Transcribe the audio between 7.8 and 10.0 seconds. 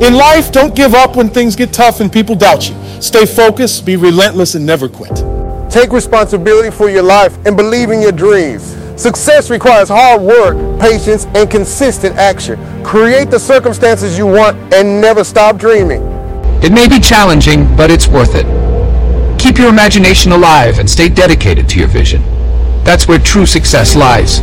in your dreams. Success requires